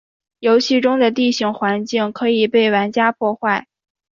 [0.39, 3.67] 游戏中的地形环境可以被玩家破坏。